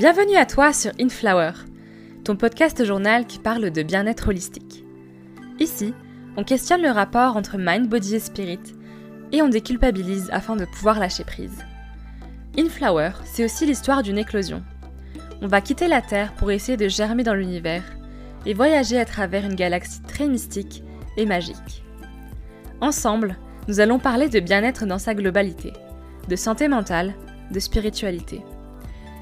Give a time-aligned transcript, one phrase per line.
[0.00, 1.52] Bienvenue à toi sur Inflower,
[2.24, 4.82] ton podcast journal qui parle de bien-être holistique.
[5.58, 5.92] Ici,
[6.38, 8.62] on questionne le rapport entre mind, body et spirit
[9.30, 11.66] et on déculpabilise afin de pouvoir lâcher prise.
[12.58, 14.62] Inflower, c'est aussi l'histoire d'une éclosion.
[15.42, 17.84] On va quitter la Terre pour essayer de germer dans l'univers
[18.46, 20.82] et voyager à travers une galaxie très mystique
[21.18, 21.84] et magique.
[22.80, 23.36] Ensemble,
[23.68, 25.74] nous allons parler de bien-être dans sa globalité,
[26.26, 27.12] de santé mentale,
[27.50, 28.40] de spiritualité.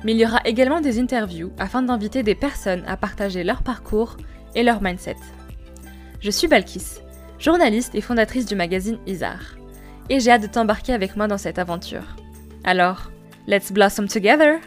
[0.05, 4.16] Mais il y aura également des interviews afin d'inviter des personnes à partager leur parcours
[4.55, 5.16] et leur mindset.
[6.21, 7.01] Je suis Balkis,
[7.38, 9.57] journaliste et fondatrice du magazine Isar,
[10.09, 12.16] et j'ai hâte de t'embarquer avec moi dans cette aventure.
[12.65, 13.11] Alors,
[13.47, 14.61] let's blossom together!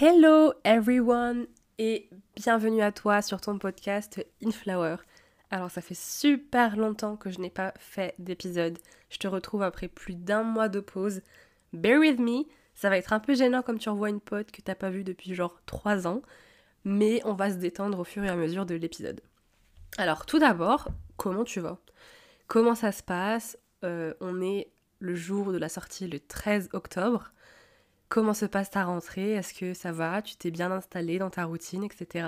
[0.00, 1.46] Hello everyone
[1.78, 4.96] et bienvenue à toi sur ton podcast Inflower.
[5.52, 8.78] Alors ça fait super longtemps que je n'ai pas fait d'épisode.
[9.10, 11.20] Je te retrouve après plus d'un mois de pause.
[11.74, 14.62] Bear with me, ça va être un peu gênant comme tu revois une pote que
[14.62, 16.22] t'as pas vue depuis genre 3 ans,
[16.84, 19.20] mais on va se détendre au fur et à mesure de l'épisode.
[19.98, 21.76] Alors tout d'abord, comment tu vas?
[22.46, 23.58] Comment ça se passe?
[23.84, 27.30] Euh, On est le jour de la sortie le 13 octobre.
[28.12, 31.46] Comment se passe ta rentrée Est-ce que ça va Tu t'es bien installé dans ta
[31.46, 32.26] routine, etc.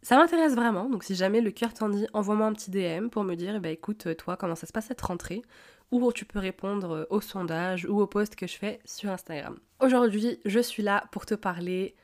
[0.00, 3.22] Ça m'intéresse vraiment, donc si jamais le cœur t'en dit, envoie-moi un petit DM pour
[3.22, 5.42] me dire, eh ben, écoute, toi, comment ça se passe cette rentrée
[5.90, 9.58] Ou tu peux répondre au sondage ou au post que je fais sur Instagram.
[9.80, 11.96] Aujourd'hui, je suis là pour te parler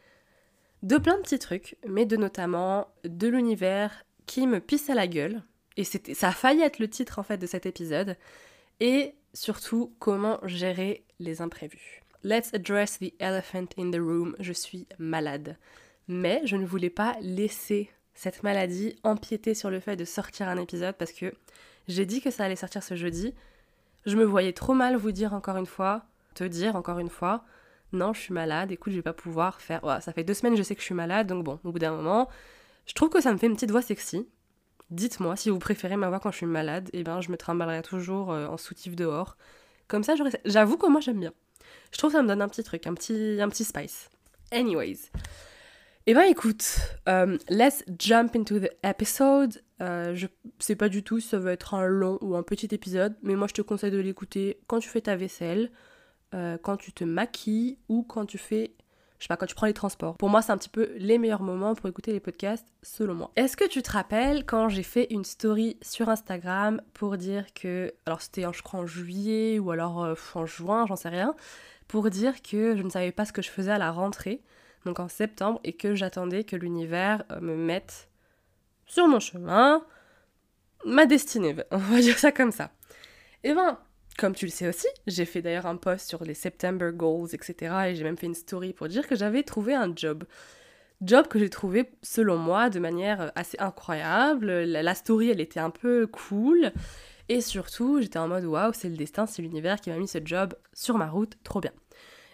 [0.83, 5.07] de plein de petits trucs, mais de notamment de l'univers qui me pisse à la
[5.07, 5.43] gueule.
[5.79, 8.19] Et ça a failli être le titre en fait de cet épisode.
[8.81, 12.02] Et surtout, comment gérer les imprévus.
[12.25, 14.37] Let's address the elephant in the room.
[14.39, 15.57] Je suis malade.
[16.07, 20.57] Mais je ne voulais pas laisser cette maladie empiéter sur le fait de sortir un
[20.57, 21.33] épisode parce que
[21.89, 23.35] j'ai dit que ça allait sortir ce jeudi.
[24.07, 27.45] Je me voyais trop mal vous dire encore une fois, te dire encore une fois,
[27.93, 29.81] non, je suis malade, écoute, je vais pas pouvoir faire.
[30.01, 31.95] Ça fait deux semaines, je sais que je suis malade, donc bon, au bout d'un
[31.95, 32.29] moment,
[32.87, 34.29] je trouve que ça me fait une petite voix sexy.
[34.91, 37.83] Dites-moi si vous préférez ma voix quand je suis malade, et ben je me trimballerai
[37.83, 39.37] toujours euh, en soutif dehors.
[39.89, 41.33] Comme ça, j'avoue que moi j'aime bien.
[41.93, 44.09] Je trouve que ça me donne un petit truc, un petit, un petit spice.
[44.51, 45.11] Anyways.
[46.07, 46.65] Eh ben écoute,
[47.09, 49.63] euh, let's jump into the episode.
[49.81, 50.27] Euh, je
[50.59, 53.37] sais pas du tout si ça va être un long ou un petit épisode, mais
[53.37, 55.71] moi je te conseille de l'écouter quand tu fais ta vaisselle,
[56.35, 58.75] euh, quand tu te maquilles ou quand tu fais,
[59.23, 60.17] je sais pas, quand tu prends les transports.
[60.17, 63.31] Pour moi, c'est un petit peu les meilleurs moments pour écouter les podcasts, selon moi.
[63.37, 67.95] Est-ce que tu te rappelles quand j'ai fait une story sur Instagram pour dire que,
[68.05, 71.37] alors c'était je crois en juillet ou alors euh, en juin, j'en sais rien,
[71.87, 74.43] pour dire que je ne savais pas ce que je faisais à la rentrée,
[74.87, 78.09] donc en septembre, et que j'attendais que l'univers euh, me mette
[78.87, 79.85] sur mon chemin
[80.85, 82.73] ma destinée, on va dire ça comme ça.
[83.45, 83.79] Et ben,
[84.19, 87.75] comme tu le sais aussi, j'ai fait d'ailleurs un post sur les September Goals, etc.
[87.89, 90.25] Et j'ai même fait une story pour dire que j'avais trouvé un job.
[91.01, 94.47] Job que j'ai trouvé, selon moi, de manière assez incroyable.
[94.47, 96.73] La, story, elle était un peu cool.
[97.29, 100.19] Et surtout, j'étais en mode waouh, c'est le destin, c'est l'univers qui m'a mis ce
[100.25, 101.73] job sur ma route, trop bien.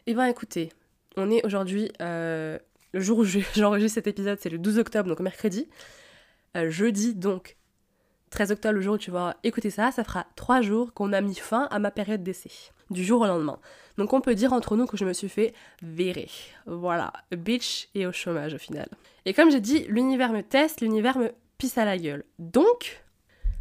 [0.07, 0.73] Et ben écoutez,
[1.17, 2.59] on est aujourd'hui, euh,
[2.93, 5.69] le jour où je- j'enregistre cet épisode, c'est le 12 octobre, donc mercredi.
[6.57, 7.58] Euh, jeudi, donc
[8.31, 11.21] 13 octobre, le jour où tu vas écouter ça, ça fera trois jours qu'on a
[11.21, 12.51] mis fin à ma période d'essai,
[12.91, 13.59] du jour au lendemain.
[13.97, 15.53] Donc on peut dire entre nous que je me suis fait
[15.83, 16.31] virer.
[16.67, 18.89] Voilà, bitch et au chômage au final.
[19.25, 22.25] Et comme j'ai dit, l'univers me teste, l'univers me pisse à la gueule.
[22.39, 23.03] Donc,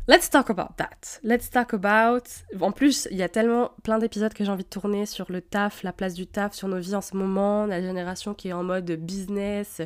[0.07, 1.19] let's talk about that.
[1.23, 2.23] Let's talk about...
[2.61, 5.41] En plus, il y a tellement plein d'épisodes que j'ai envie de tourner sur le
[5.41, 8.53] taf, la place du taf, sur nos vies en ce moment, la génération qui est
[8.53, 9.81] en mode business,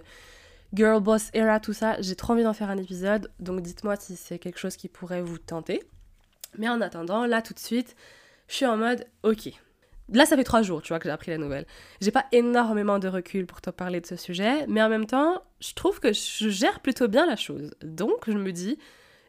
[0.73, 2.01] girl boss era, tout ça.
[2.01, 5.21] J'ai trop envie d'en faire un épisode, donc dites-moi si c'est quelque chose qui pourrait
[5.21, 5.83] vous tenter.
[6.57, 7.95] Mais en attendant, là tout de suite,
[8.47, 9.49] je suis en mode ok.
[10.13, 11.65] Là, ça fait trois jours, tu vois, que j'ai appris la nouvelle.
[12.01, 15.41] J'ai pas énormément de recul pour te parler de ce sujet, mais en même temps,
[15.61, 17.71] je trouve que je gère plutôt bien la chose.
[17.81, 18.77] Donc, je me dis,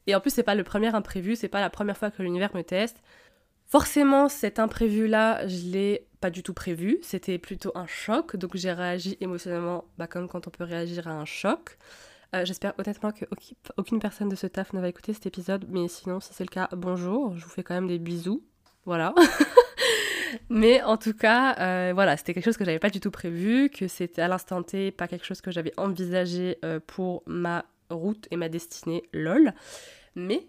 [0.08, 2.50] et en plus, c'est pas le premier imprévu, c'est pas la première fois que l'univers
[2.56, 2.96] me teste.
[3.66, 6.98] Forcément, cet imprévu-là, je l'ai pas du tout prévu.
[7.02, 11.10] C'était plutôt un choc, donc j'ai réagi émotionnellement bah, comme quand on peut réagir à
[11.10, 11.76] un choc.
[12.34, 15.66] Euh, J'espère honnêtement que aucune- aucune personne de ce taf ne va écouter cet épisode,
[15.68, 18.42] mais sinon, si c'est le cas, bonjour, je vous fais quand même des bisous.
[18.86, 19.14] Voilà.
[20.48, 23.68] mais en tout cas, euh, voilà, c'était quelque chose que j'avais pas du tout prévu,
[23.68, 28.28] que c'était à l'instant T pas quelque chose que j'avais envisagé euh, pour ma route
[28.30, 29.52] et ma destinée, lol.
[30.14, 30.46] Mais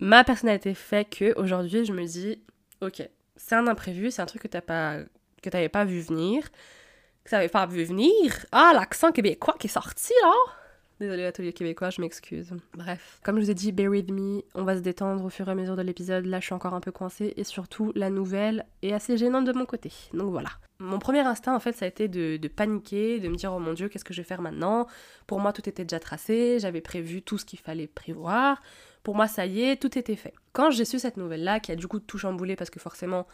[0.00, 2.42] ma personnalité fait que aujourd'hui, je me dis,
[2.82, 4.98] ok, c'est un imprévu, c'est un truc que t'as pas,
[5.42, 6.50] que t'avais pas vu venir,
[7.24, 8.46] que t'avais pas vu venir.
[8.52, 10.32] Ah, l'accent québécois qui est sorti là.
[10.98, 12.54] Désolée, atelier québécois, je m'excuse.
[12.74, 15.46] Bref, comme je vous ai dit, bear with me, on va se détendre au fur
[15.46, 16.24] et à mesure de l'épisode.
[16.24, 19.52] Là, je suis encore un peu coincée et surtout, la nouvelle est assez gênante de
[19.52, 19.92] mon côté.
[20.14, 20.48] Donc voilà.
[20.78, 23.58] Mon premier instinct, en fait, ça a été de, de paniquer, de me dire, oh
[23.58, 24.86] mon dieu, qu'est-ce que je vais faire maintenant?
[25.26, 28.62] Pour moi, tout était déjà tracé, j'avais prévu tout ce qu'il fallait prévoir.
[29.06, 30.34] Pour moi, ça y est, tout était fait.
[30.52, 33.28] Quand j'ai su cette nouvelle-là, qui a du coup tout chamboulé parce que forcément,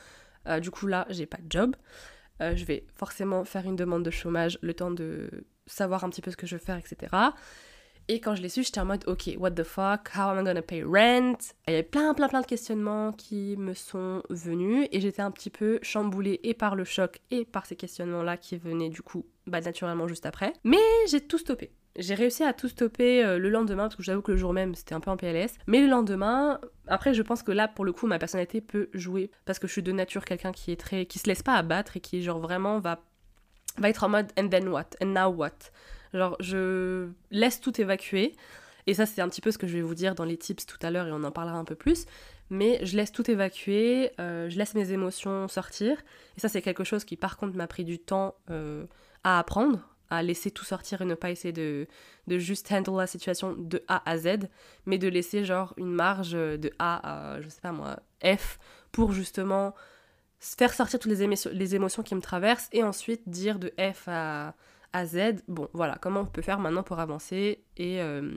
[0.47, 1.77] euh, du coup là, j'ai pas de job,
[2.43, 5.31] euh, je vais forcément faire une demande de chômage, le temps de
[5.67, 7.17] savoir un petit peu ce que je veux faire, etc.
[8.09, 10.45] Et quand je l'ai su, j'étais en mode, ok, what the fuck, how am I
[10.45, 11.39] gonna pay rent?
[11.67, 15.31] Il y avait plein, plein, plein de questionnements qui me sont venus et j'étais un
[15.31, 19.25] petit peu chamboulée et par le choc et par ces questionnements-là qui venaient du coup,
[19.47, 20.53] bah naturellement juste après.
[20.65, 20.77] Mais
[21.09, 21.73] j'ai tout stoppé.
[21.97, 24.75] J'ai réussi à tout stopper euh, le lendemain, parce que j'avoue que le jour même
[24.75, 25.53] c'était un peu en PLS.
[25.67, 29.31] Mais le lendemain, après je pense que là pour le coup ma personnalité peut jouer,
[29.45, 31.05] parce que je suis de nature quelqu'un qui est très.
[31.05, 33.05] qui se laisse pas abattre et qui genre vraiment va,
[33.77, 35.51] va être en mode and then what, and now what?
[36.15, 38.37] Genre je laisse tout évacuer.
[38.87, 40.67] Et ça c'est un petit peu ce que je vais vous dire dans les tips
[40.67, 42.07] tout à l'heure et on en parlera un peu plus.
[42.49, 45.99] Mais je laisse tout évacuer, euh, je laisse mes émotions sortir.
[46.39, 48.87] Et ça c'est quelque chose qui par contre m'a pris du temps euh,
[49.25, 51.87] à apprendre à laisser tout sortir et ne pas essayer de,
[52.27, 54.49] de juste handle la situation de A à Z,
[54.85, 58.59] mais de laisser genre une marge de A à, je sais pas moi, F,
[58.93, 59.75] pour justement
[60.39, 64.09] faire sortir toutes les, émotions, les émotions qui me traversent et ensuite dire de F
[64.09, 64.55] à,
[64.93, 68.37] à Z, bon voilà, comment on peut faire maintenant pour avancer et euh,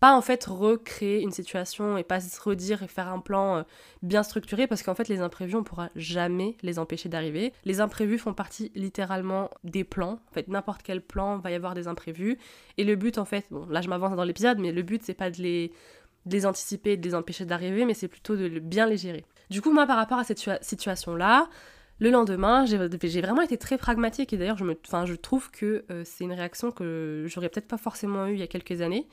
[0.00, 3.62] pas en fait recréer une situation et pas se redire et faire un plan euh,
[4.02, 7.52] bien structuré parce qu'en fait les imprévus on pourra jamais les empêcher d'arriver.
[7.66, 10.18] Les imprévus font partie littéralement des plans.
[10.30, 12.38] En fait n'importe quel plan va y avoir des imprévus
[12.78, 15.14] et le but en fait, bon là je m'avance dans l'épisode mais le but c'est
[15.14, 18.96] pas de les, anticiper et de les empêcher d'arriver mais c'est plutôt de bien les
[18.96, 19.26] gérer.
[19.50, 21.50] Du coup moi par rapport à cette situation là,
[21.98, 26.24] le lendemain, j'ai vraiment été très pragmatique et d'ailleurs je, je trouve que euh, c'est
[26.24, 29.06] une réaction que j'aurais peut-être pas forcément eu il y a quelques années.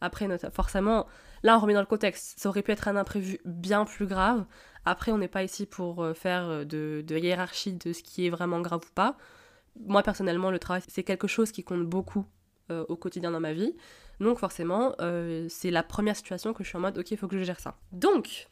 [0.00, 1.06] Après, forcément,
[1.42, 2.38] là, on remet dans le contexte.
[2.38, 4.44] Ça aurait pu être un imprévu bien plus grave.
[4.84, 8.30] Après, on n'est pas ici pour euh, faire euh, de, hiérarchie de ce qui est
[8.30, 9.16] vraiment grave ou pas.
[9.86, 12.26] Moi, personnellement, le travail, c'est quelque chose qui compte beaucoup
[12.70, 13.76] euh, au quotidien dans ma vie.
[14.20, 14.94] Donc, forcément,
[15.48, 17.58] c'est la première situation que je suis en mode, ok, il faut que je gère
[17.58, 17.78] ça.
[17.90, 18.48] Donc,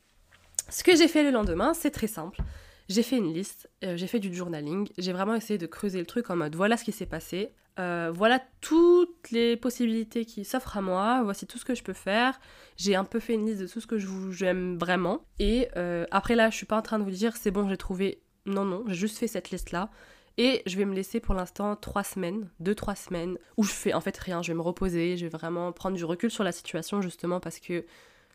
[0.71, 2.41] ce que j'ai fait le lendemain, c'est très simple.
[2.89, 6.31] J'ai fait une liste, j'ai fait du journaling, j'ai vraiment essayé de creuser le truc
[6.31, 10.81] en mode voilà ce qui s'est passé, euh, voilà toutes les possibilités qui s'offrent à
[10.81, 12.41] moi, voici tout ce que je peux faire.
[12.77, 13.99] J'ai un peu fait une liste de tout ce que
[14.33, 15.25] j'aime vraiment.
[15.39, 17.77] Et euh, après là, je suis pas en train de vous dire c'est bon, j'ai
[17.77, 18.21] trouvé.
[18.47, 19.91] Non, non, j'ai juste fait cette liste-là.
[20.39, 23.93] Et je vais me laisser pour l'instant trois semaines, deux, trois semaines, où je fais
[23.93, 26.53] en fait rien, je vais me reposer, je vais vraiment prendre du recul sur la
[26.53, 27.85] situation justement parce que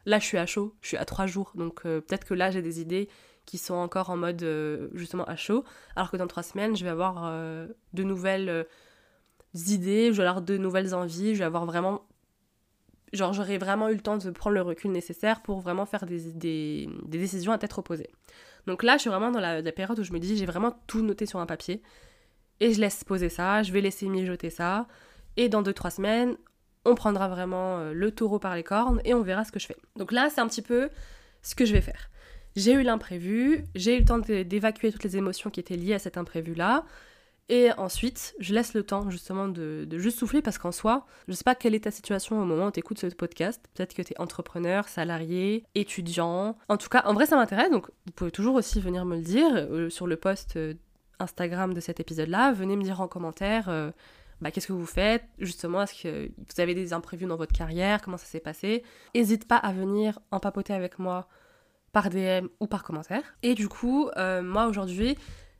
[0.05, 2.51] là je suis à chaud, je suis à trois jours, donc euh, peut-être que là
[2.51, 3.07] j'ai des idées
[3.45, 4.45] qui sont encore en mode
[4.93, 5.63] justement à chaud,
[5.95, 7.23] alors que dans trois semaines je vais avoir
[7.93, 8.65] de nouvelles
[9.53, 12.05] idées, je vais avoir de nouvelles envies, je vais avoir vraiment.
[13.11, 16.89] Genre, j'aurais vraiment eu le temps de prendre le recul nécessaire pour vraiment faire des,
[17.05, 18.09] décisions à tête reposée.
[18.65, 21.03] Donc là, je suis vraiment dans la, période où je me dis, j'ai vraiment tout
[21.03, 21.83] noté sur un papier.
[22.59, 24.87] Et je laisse poser ça, je vais laisser mijoter ça.
[25.37, 26.37] Et dans 2-3 semaines,
[26.85, 29.67] on prendra vraiment euh, le taureau par les cornes et on verra ce que je
[29.67, 29.77] fais.
[29.95, 30.89] Donc là, c'est un petit peu
[31.41, 32.09] ce que je vais faire.
[32.55, 35.99] J'ai eu l'imprévu, j'ai eu le temps d'évacuer toutes les émotions qui étaient liées à
[35.99, 36.85] cet imprévu-là.
[37.49, 41.43] Et ensuite, je laisse le temps justement de, juste souffler parce qu'en soi, je sais
[41.43, 43.61] pas quelle est ta situation au moment où tu écoutes ce podcast.
[43.73, 46.57] Peut-être que tu es entrepreneur, salarié, étudiant.
[46.69, 47.69] En tout cas, en vrai, ça m'intéresse.
[47.69, 50.73] Donc, vous pouvez toujours aussi venir me le dire euh, sur le post euh,
[51.19, 52.53] Instagram de cet épisode-là.
[52.53, 53.67] Venez me dire en commentaire.
[53.67, 53.91] Euh,
[54.39, 55.25] bah, qu'est-ce que vous faites?
[55.37, 58.01] Justement, est-ce que vous avez des imprévus dans votre carrière?
[58.01, 58.83] Comment ça s'est passé?
[59.15, 61.27] N'hésite pas à venir en papoter avec moi
[61.91, 63.21] par DM ou par commentaire.
[63.43, 65.15] Et du coup, moi aujourd'hui,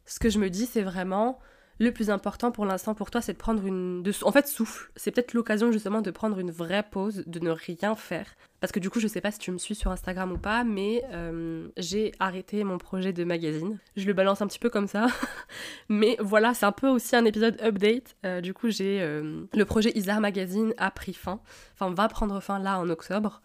[0.05, 1.39] ce que je me dis, c'est vraiment
[1.79, 4.03] le plus important pour l'instant pour toi, c'est de prendre une.
[4.23, 4.91] En fait, souffle.
[4.95, 8.27] C'est peut-être l'occasion justement de prendre une vraie pause, de ne rien faire.
[8.59, 10.63] Parce que du coup, je sais pas si tu me suis sur Instagram ou pas,
[10.63, 13.79] mais euh, j'ai arrêté mon projet de magazine.
[13.97, 15.07] Je le balance un petit peu comme ça.
[15.89, 18.15] mais voilà, c'est un peu aussi un épisode update.
[18.25, 19.01] Euh, du coup, j'ai.
[19.01, 21.41] Euh, le projet Isar Magazine a pris fin.
[21.73, 23.41] Enfin, va prendre fin là en octobre.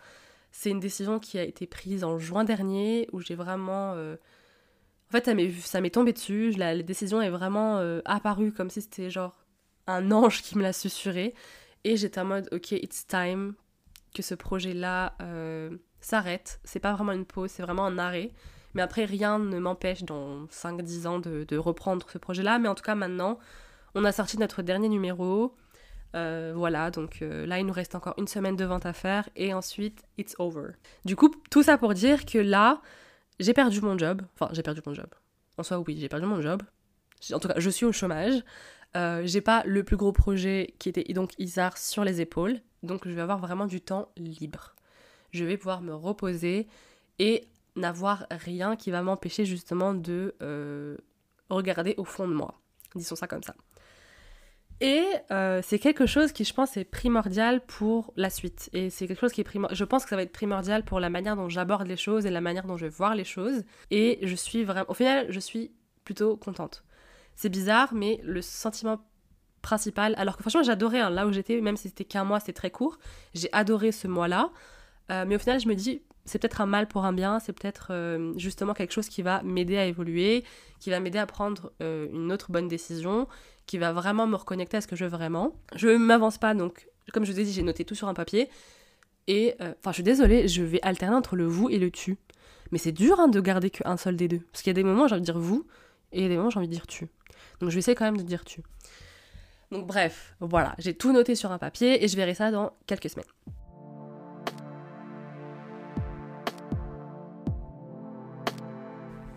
[0.53, 3.95] C'est une décision qui a été prise en juin dernier où j'ai vraiment
[5.09, 5.25] en fait,
[5.61, 6.51] ça m'est tombé dessus.
[6.53, 9.43] La, décision est vraiment euh, apparue comme si c'était genre
[9.87, 11.35] un ange qui me l'a susurré.
[11.85, 13.55] Et j'étais en mode, ok, it's time
[14.15, 16.61] que ce projet-là euh, s'arrête.
[16.65, 18.33] C'est pas vraiment une pause, c'est vraiment un arrêt.
[18.75, 22.59] Mais après, rien ne m'empêche dans 5-10 ans de, reprendre ce projet-là.
[22.59, 23.39] Mais en tout cas, maintenant,
[23.95, 25.55] on a sorti notre dernier numéro.
[26.17, 29.31] Euh, voilà, donc là, il nous reste encore une semaine de vente à faire.
[29.37, 30.73] Et ensuite, it's over.
[31.07, 32.83] Du coup, tout ça pour dire que là,
[33.39, 34.23] j'ai perdu mon job.
[34.35, 35.09] Enfin, j'ai perdu mon job.
[35.57, 36.63] En soi, oui, j'ai perdu mon job.
[37.33, 38.43] En tout cas, je suis au chômage.
[38.97, 42.59] Euh, j'ai pas le plus gros projet qui était donc Isar sur les épaules.
[42.83, 44.75] donc je vais avoir vraiment du temps libre.
[45.33, 46.67] Je vais pouvoir me reposer
[47.19, 50.97] et n'avoir rien qui va m'empêcher justement de euh,
[51.51, 52.61] regarder au fond de moi.
[52.95, 53.55] Disons ça comme ça.
[54.81, 58.71] Et euh, c'est quelque chose qui, je pense, est primordial pour la suite.
[58.73, 59.77] Et c'est quelque chose qui est primordial.
[59.77, 62.31] Je pense que ça va être primordial pour la manière dont j'aborde les choses et
[62.31, 63.65] la manière dont je vais voir les choses.
[63.91, 64.89] Et je suis vraiment.
[64.89, 65.73] Au final, je suis
[66.05, 66.85] plutôt contente.
[67.35, 69.05] C'est bizarre, mais le sentiment
[69.63, 70.15] principal.
[70.17, 72.71] Alors que franchement, j'adorais hein, là où j'étais, même si c'était qu'un mois, c'était très
[72.71, 72.99] court.
[73.35, 74.51] J'ai adoré ce mois-là.
[75.11, 77.53] Euh, mais au final, je me dis, c'est peut-être un mal pour un bien, c'est
[77.53, 80.45] peut-être euh, justement quelque chose qui va m'aider à évoluer,
[80.79, 83.27] qui va m'aider à prendre une autre bonne décision,
[83.69, 85.53] qui va vraiment me reconnecter à ce que je veux vraiment.
[85.77, 88.15] Je ne m'avance pas, donc comme je vous ai dit, j'ai noté tout sur un
[88.15, 88.49] papier.
[89.29, 92.17] Et, euh, enfin, je suis désolée, je vais alterner entre le vous et le tu.
[92.73, 94.41] Mais c'est dur hein, de garder qu'un seul des deux.
[94.51, 95.67] Parce qu'il y a des moments, j'ai envie de dire vous,
[96.13, 97.09] et il y a des moments, j'ai envie de dire tu.
[97.61, 98.63] Donc je vais essayer quand même de dire tu.
[99.71, 103.11] Donc bref, voilà, j'ai tout noté sur un papier et je verrai ça dans quelques
[103.11, 103.27] semaines.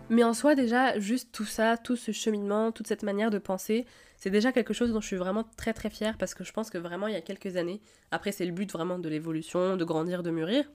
[0.10, 3.86] Mais en soi, déjà, juste tout ça, tout ce cheminement, toute cette manière de penser,
[4.22, 6.70] c'est déjà quelque chose dont je suis vraiment très très fière parce que je pense
[6.70, 9.84] que vraiment il y a quelques années, après c'est le but vraiment de l'évolution, de
[9.84, 10.72] grandir, de mûrir,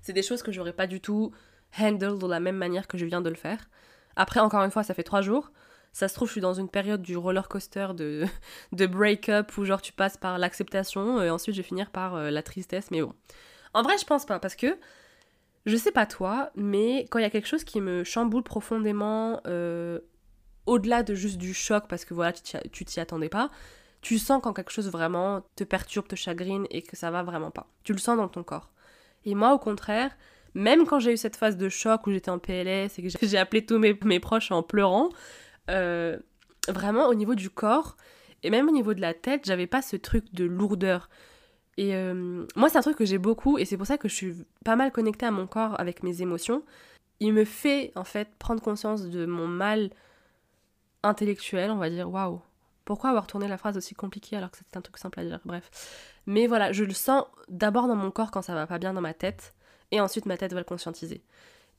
[0.00, 1.32] c'est des choses que j'aurais pas du tout
[1.76, 3.68] handle de la même manière que je viens de le faire.
[4.14, 5.50] Après, encore une fois, ça fait trois jours.
[5.92, 8.24] Ça se trouve, je suis dans une période du roller coaster de,
[8.72, 12.30] de break-up où genre tu passes par l'acceptation et ensuite je vais finir par euh,
[12.30, 13.12] la tristesse, mais bon.
[13.74, 14.78] En vrai, je pense pas parce que
[15.64, 19.40] je sais pas toi, mais quand il y a quelque chose qui me chamboule profondément,
[19.48, 19.98] euh,
[20.66, 23.50] au-delà de juste du choc, parce que voilà, tu t'y attendais pas,
[24.00, 27.50] tu sens quand quelque chose vraiment te perturbe, te chagrine et que ça va vraiment
[27.50, 27.66] pas.
[27.82, 28.70] Tu le sens dans ton corps.
[29.24, 30.16] Et moi, au contraire,
[30.54, 33.38] même quand j'ai eu cette phase de choc où j'étais en PLS et que j'ai
[33.38, 35.08] appelé tous mes, proches en pleurant,
[35.70, 36.18] euh,
[36.68, 37.96] vraiment au niveau du corps
[38.42, 41.08] et même au niveau de la tête, j'avais pas ce truc de lourdeur.
[41.76, 44.14] Et euh, moi, c'est un truc que j'ai beaucoup, et c'est pour ça que je
[44.14, 46.62] suis pas mal connectée à mon corps avec mes émotions.
[47.20, 49.90] Il me fait, en fait, prendre conscience de mon mal
[51.06, 52.40] intellectuel, on va dire, waouh,
[52.84, 55.40] pourquoi avoir tourné la phrase aussi compliquée alors que c'était un truc simple à dire
[55.44, 55.70] Bref.
[56.26, 59.00] Mais voilà, je le sens d'abord dans mon corps quand ça va pas bien dans
[59.00, 59.54] ma tête,
[59.90, 61.24] et ensuite ma tête va le conscientiser.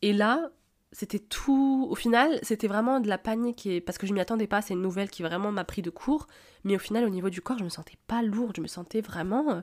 [0.01, 0.49] Et là,
[0.91, 1.87] c'était tout.
[1.89, 4.61] Au final, c'était vraiment de la panique parce que je m'y attendais pas.
[4.61, 6.27] C'est une nouvelle qui vraiment m'a pris de court.
[6.63, 8.55] Mais au final, au niveau du corps, je me sentais pas lourde.
[8.57, 9.61] Je me sentais vraiment euh,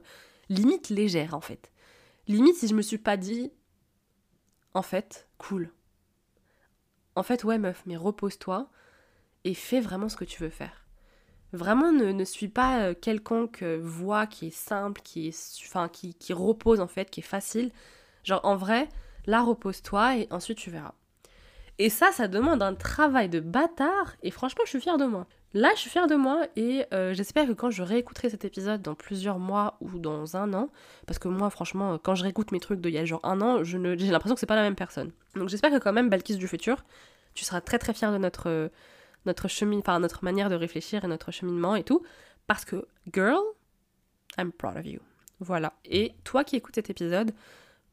[0.49, 1.73] limite légère en fait.
[2.27, 3.53] Limite si je me suis pas dit,
[4.75, 5.73] en fait, cool.
[7.17, 8.71] En fait, ouais meuf, mais repose-toi
[9.45, 10.85] et fais vraiment ce que tu veux faire.
[11.53, 16.15] Vraiment, ne, suis pas euh, quelconque euh, voie qui est simple, qui est, enfin, qui,
[16.15, 17.71] qui repose en fait, qui est facile.
[18.25, 18.89] Genre en vrai,
[19.27, 20.95] là repose-toi et ensuite tu verras.
[21.79, 24.15] Et ça, ça demande un travail de bâtard.
[24.23, 25.27] Et franchement, je suis fière de moi.
[25.55, 28.83] Là, je suis fière de moi et euh, j'espère que quand je réécouterai cet épisode
[28.83, 30.69] dans plusieurs mois ou dans un an,
[31.07, 33.63] parce que moi, franchement, quand je réécoute mes trucs d'il y a genre un an,
[33.63, 35.13] j'ai l'impression que c'est pas la même personne.
[35.37, 36.85] Donc j'espère que quand même, Balkis du futur,
[37.35, 38.71] tu seras très très fière de notre,
[39.27, 42.03] notre chemin, enfin notre manière de réfléchir et notre cheminement et tout.
[42.47, 43.41] Parce que, girl,
[44.39, 45.01] I'm proud of you.
[45.41, 45.73] Voilà.
[45.85, 47.33] Et toi qui écoutes cet épisode,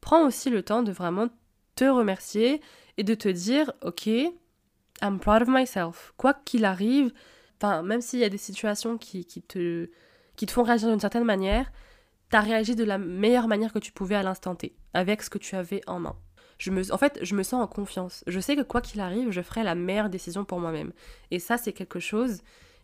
[0.02, 1.30] prends aussi le temps de vraiment
[1.76, 2.62] te remercier
[2.98, 6.14] et de te dire, ok, I'm proud of myself.
[6.18, 7.12] Quoi qu'il arrive,
[7.58, 9.90] enfin, même s'il y a des situations qui, qui, te,
[10.36, 11.72] qui te font réagir d'une certaine manière,
[12.30, 15.30] tu as réagi de la meilleure manière que tu pouvais à l'instant T, avec ce
[15.30, 16.16] que tu avais en main.
[16.62, 18.24] Je me, en fait, je me sens en confiance.
[18.28, 20.94] Je sais que quoi qu'il arrive, je ferai la meilleure décision pour moi-même.
[21.32, 22.44] Et ça, c'est quelque chose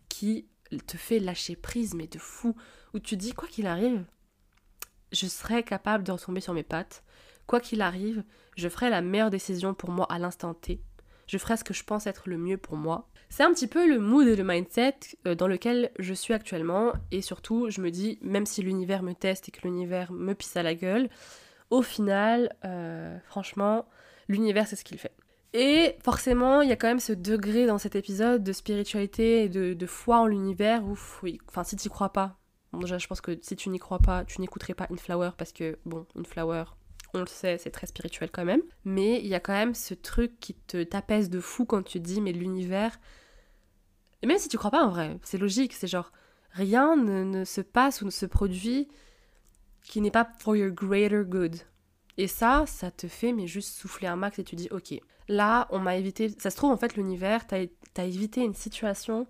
[0.10, 0.48] qui
[0.88, 2.56] te fait lâcher prise, mais de fou.
[2.96, 4.04] Où tu dis, quoi qu'il arrive,
[5.12, 7.04] je serai capable de retomber sur mes pattes.
[7.46, 8.24] Quoi qu'il arrive,
[8.56, 10.82] je ferai la meilleure décision pour moi à l'instant T.
[11.28, 13.08] Je ferai ce que je pense être le mieux pour moi.
[13.30, 16.94] C'est un petit peu le mood et le mindset euh, dans lequel je suis actuellement.
[17.12, 20.58] Et surtout, je me dis, même si l'univers me teste et que l'univers me pisse
[20.58, 21.10] à la gueule,
[21.70, 23.86] au final, euh, franchement,
[24.28, 25.16] l'univers, c'est ce qu'il fait.
[25.54, 29.50] Et forcément, il y a quand même ce degré dans cet épisode de spiritualité et
[29.50, 32.38] de, foi en l'univers où, oui, enfin, si tu crois pas,
[32.74, 35.54] déjà, je pense que si tu n'y crois pas, tu n'écouterais pas Une Flower parce
[35.54, 36.66] que, bon, Une Flower,
[37.14, 38.62] on le sait, c'est très spirituel quand même.
[38.84, 42.00] Mais il y a quand même ce truc qui te t'apaise de fou quand tu
[42.00, 43.00] dis, mais l'univers.
[44.22, 46.12] Et même si tu crois pas en vrai, c'est logique, c'est genre,
[46.52, 48.88] rien ne, se passe ou ne se produit
[49.88, 51.56] qui n'est pas for your greater good.
[52.18, 55.68] Et ça, ça te fait mais juste souffler un max et tu dis, ok, là,
[55.72, 56.30] on m'a évité.
[56.40, 57.66] Ça se trouve, en fait, l'univers, t'as
[57.98, 59.28] as évité une situation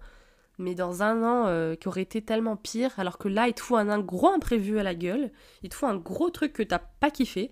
[0.58, 3.62] mais dans un an euh, qui aurait été tellement pire, alors que là, il te
[3.62, 6.80] faut un, gros imprévu à la gueule, il te faut un gros truc que t'as
[6.80, 7.52] pas kiffé,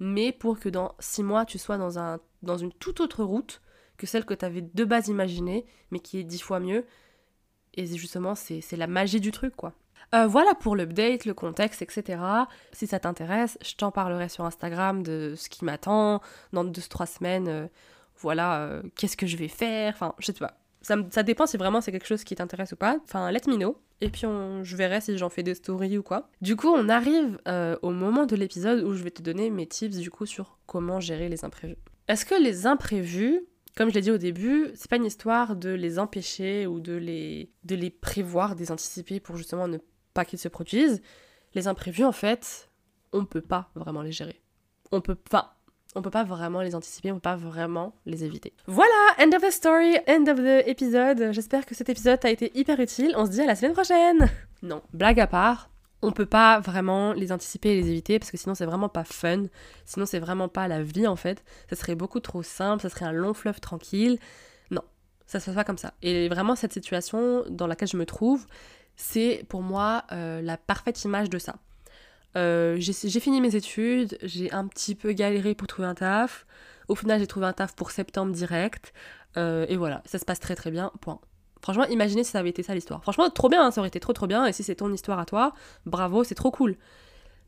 [0.00, 3.62] mais pour que dans six mois, tu sois dans, un, dans une toute autre route
[3.96, 6.84] que celle que tu avais de base imaginée, mais qui est dix fois mieux.
[7.74, 9.72] Et justement, c'est la magie du truc, quoi.
[10.14, 12.18] Euh, voilà pour l'update, le contexte, etc.
[12.72, 16.20] Si ça t'intéresse, je t'en parlerai sur Instagram de ce qui m'attend
[16.52, 17.48] dans deux, trois semaines.
[17.48, 17.66] Euh,
[18.18, 19.94] voilà, euh, qu'est-ce que je vais faire.
[19.94, 20.58] Enfin, je sais pas.
[20.82, 22.98] Ça, ça dépend si vraiment c'est quelque chose qui t'intéresse ou pas.
[23.04, 23.76] Enfin, let me know.
[24.00, 26.28] Et puis je verrai si j'en fais des stories ou quoi.
[26.40, 27.38] Du coup, on arrive
[27.82, 30.98] au moment de l'épisode où je vais te donner mes tips du coup sur comment
[30.98, 31.76] gérer les imprévus.
[32.08, 33.44] Est-ce que les imprévus,
[33.76, 36.92] comme je l'ai dit au début, c'est pas une histoire de les empêcher ou de
[36.92, 39.78] les, de les prévoir, des anticiper pour justement ne
[40.12, 41.00] pas qu'ils se produisent.
[41.54, 42.70] Les imprévus, en fait,
[43.12, 44.42] on peut pas vraiment les gérer.
[44.90, 45.58] On peut pas.
[45.94, 48.54] On peut pas vraiment les anticiper, on peut pas vraiment les éviter.
[48.66, 51.32] Voilà, end of the story, end of the episode.
[51.32, 53.12] J'espère que cet épisode t'a été hyper utile.
[53.16, 54.30] On se dit à la semaine prochaine.
[54.62, 55.68] Non, blague à part,
[56.02, 59.04] on peut pas vraiment les anticiper et les éviter parce que sinon c'est vraiment pas
[59.04, 59.44] fun,
[59.86, 61.44] sinon c'est vraiment pas la vie en fait.
[61.70, 64.18] Ça serait beaucoup trop simple, ça serait un long fleuve tranquille.
[64.70, 64.82] Non,
[65.26, 65.94] ça se passe pas comme ça.
[66.02, 68.46] Et vraiment cette situation dans laquelle je me trouve,
[68.96, 71.56] c'est pour moi euh, la parfaite image de ça.
[72.36, 76.46] Euh, j'ai fini mes études, j'ai un petit peu galéré pour trouver un taf.
[76.88, 78.92] Au final, j'ai trouvé un taf pour septembre direct.
[79.36, 81.20] Euh, et voilà, ça se passe très très bien, point.
[81.62, 83.02] Franchement, imaginez si ça avait été ça l'histoire.
[83.02, 84.46] Franchement, trop bien, hein, ça aurait été trop trop bien.
[84.46, 85.54] Et si c'est ton histoire à toi,
[85.86, 86.76] bravo, c'est trop cool.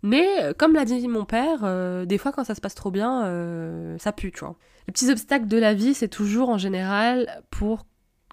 [0.03, 0.27] Mais
[0.59, 4.33] comme l'a dit mon père, des fois quand ça se passe trop bien, ça pue,
[4.33, 4.55] tu vois.
[4.87, 7.87] Les petits obstacles de la vie, c'est toujours en général pour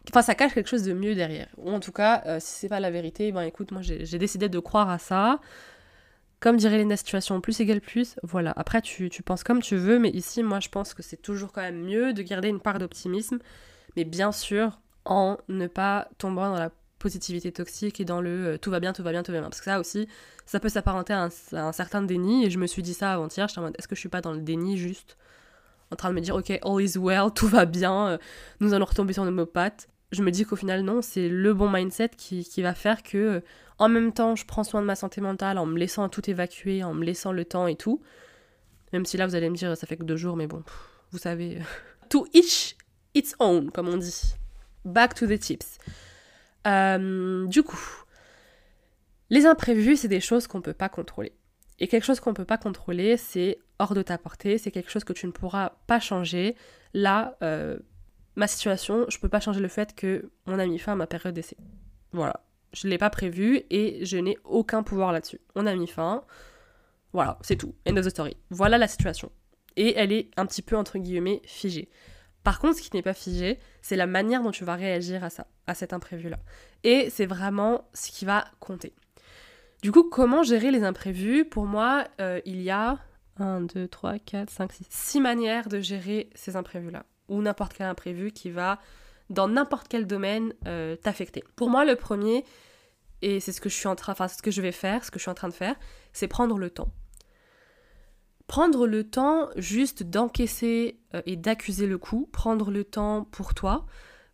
[0.09, 1.47] Enfin, ça cache quelque chose de mieux derrière.
[1.57, 4.49] Ou en tout cas, euh, si c'est pas la vérité, ben écoute, moi j'ai décidé
[4.49, 5.39] de croire à ça.
[6.39, 8.51] Comme dirait les situation plus égale plus, voilà.
[8.55, 11.51] Après, tu, tu, penses comme tu veux, mais ici, moi je pense que c'est toujours
[11.51, 13.37] quand même mieux de garder une part d'optimisme,
[13.95, 18.57] mais bien sûr, en ne pas tomber dans la positivité toxique et dans le euh,
[18.57, 19.49] tout va bien, tout va bien, tout va bien.
[19.49, 20.07] Parce que ça aussi,
[20.45, 23.59] ça peut s'apparenter à, un certain déni, et je me suis dit ça avant-hier, j'étais
[23.59, 25.17] en mode, est-ce que je suis pas dans le déni juste
[25.91, 28.17] en train de me dire, ok, all is well, tout va bien, euh,
[28.59, 31.69] nous allons retomber sur nos pattes je me dis qu'au final, non, c'est le bon
[31.69, 33.41] mindset qui, va faire que,
[33.79, 36.83] en même temps, je prends soin de ma santé mentale en me laissant tout évacuer,
[36.83, 38.01] en me laissant le temps et tout.
[38.93, 40.63] Même si là, vous allez me dire, ça fait que deux jours, mais bon,
[41.11, 41.59] vous savez.
[42.09, 42.75] to each
[43.15, 44.35] its own, comme on dit.
[44.85, 45.77] Back to the tips.
[46.67, 48.03] Euh, du coup,
[49.29, 51.33] les imprévus, c'est des choses qu'on ne peut pas contrôler.
[51.79, 54.91] Et quelque chose qu'on ne peut pas contrôler, c'est hors de ta portée, c'est quelque
[54.91, 56.55] chose que tu ne pourras pas changer.
[56.93, 57.79] Là, euh,
[58.35, 61.33] ma situation, je peux pas changer le fait que mon ami fin à ma période
[61.33, 61.57] d'essai.
[62.11, 62.41] Voilà.
[62.73, 65.41] Je ne l'ai pas prévu et je n'ai aucun pouvoir là-dessus.
[65.55, 66.23] On a mis fin.
[67.13, 67.75] Voilà, c'est tout.
[67.89, 68.37] End of the story.
[68.49, 69.31] Voilà la situation.
[69.75, 71.89] Et elle est un petit peu, entre guillemets, figée.
[72.43, 75.29] Par contre, ce qui n'est pas figé, c'est la manière dont tu vas réagir à
[75.29, 76.39] ça, à cet imprévu-là.
[76.83, 78.93] Et c'est vraiment ce qui va compter.
[79.81, 81.45] Du coup, comment gérer les imprévus?
[81.45, 82.97] Pour moi, euh, il y a
[83.37, 87.87] 1, 2, 3, 4, 5, 6, 6 manières de gérer ces imprévus-là ou n'importe quel
[87.87, 88.79] imprévu qui va,
[89.29, 91.43] dans n'importe quel domaine, euh, t'affecter.
[91.55, 92.43] Pour moi, le premier,
[93.21, 95.11] et c'est ce que je suis en train, enfin, ce que je vais faire, ce
[95.11, 95.75] que je suis en train de faire,
[96.11, 96.91] c'est prendre le temps.
[98.51, 103.85] Prendre le temps juste d'encaisser euh, et d'accuser le coup, prendre le temps pour toi,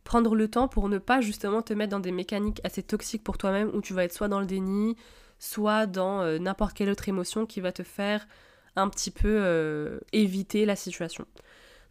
[0.05, 3.37] prendre le temps pour ne pas justement te mettre dans des mécaniques assez toxiques pour
[3.37, 4.95] toi-même où tu vas être soit dans le déni,
[5.37, 8.27] soit dans euh, n'importe quelle autre émotion qui va te faire
[8.75, 11.27] un petit peu éviter la situation.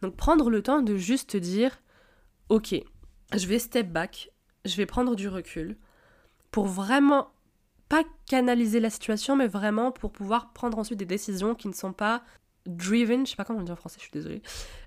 [0.01, 1.79] Donc prendre le temps de juste te dire,
[2.49, 2.75] ok,
[3.37, 4.33] je vais step back,
[4.65, 5.77] je vais prendre du recul
[6.51, 7.29] pour vraiment
[7.89, 11.93] pas canaliser la situation, mais vraiment pour pouvoir prendre ensuite des décisions qui ne sont
[11.93, 12.23] pas
[12.65, 14.41] driven, je sais pas comment on dit en français, je suis désolée,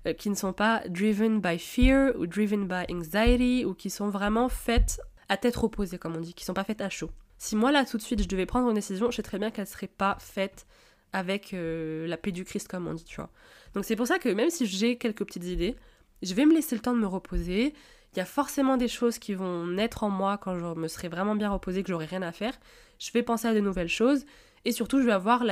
[0.07, 4.09] euh, qui ne sont pas driven by fear ou driven by anxiety ou qui sont
[4.09, 7.09] vraiment faites à tête opposée, comme on dit, qui sont pas faites à chaud.
[7.37, 9.49] Si moi là tout de suite je devais prendre une décision, je sais très bien
[9.49, 10.67] qu'elle serait pas faite
[11.13, 13.29] avec euh, la paix du Christ, comme on dit, tu vois.
[13.73, 15.75] Donc c'est pour ça que même si j'ai quelques petites idées,
[16.21, 17.73] je vais me laisser le temps de me reposer.
[18.13, 21.07] Il y a forcément des choses qui vont naître en moi quand je me serai
[21.07, 22.53] vraiment bien reposée, que j'aurai rien à faire.
[23.01, 24.25] Je vais penser à de nouvelles choses
[24.63, 25.43] et surtout je vais avoir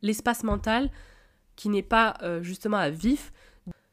[0.00, 0.88] l'espace mental
[1.56, 3.32] qui n'est pas euh, justement à vif.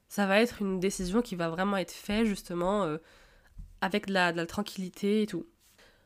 [0.08, 3.00] Ça va être une décision qui va vraiment être faite justement euh,
[3.82, 5.47] avec de la, tranquillité et tout.